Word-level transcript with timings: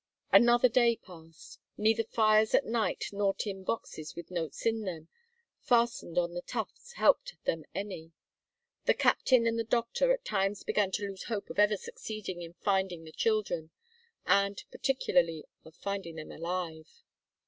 Another 0.31 0.67
day 0.67 0.95
passed. 0.95 1.59
Neither 1.77 2.03
fires 2.03 2.55
at 2.55 2.65
night 2.65 3.05
nor 3.11 3.35
tin 3.35 3.63
boxes, 3.63 4.15
with 4.15 4.31
notes 4.31 4.65
in 4.65 4.81
them, 4.81 5.09
fastened 5.59 6.17
on 6.17 6.33
the 6.33 6.41
tufts 6.41 6.93
helped 6.93 7.35
them 7.45 7.65
any. 7.75 8.11
The 8.85 8.95
captain 8.95 9.45
and 9.45 9.59
the 9.59 9.63
doctor 9.63 10.11
at 10.11 10.25
times 10.25 10.63
began 10.63 10.89
to 10.93 11.03
lose 11.07 11.25
hope 11.25 11.51
of 11.51 11.59
ever 11.59 11.77
succeeding 11.77 12.41
in 12.41 12.53
finding 12.53 13.03
the 13.03 13.11
children 13.11 13.69
and, 14.25 14.63
particularly, 14.71 15.45
of 15.63 15.75
finding 15.75 16.15
them 16.15 16.31
alive. 16.31 17.03